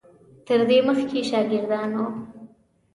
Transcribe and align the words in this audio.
تر 0.45 0.59
دې 0.67 0.77
مخکې 0.87 1.19
شاګردان 1.29 1.89
وو. 1.97 2.07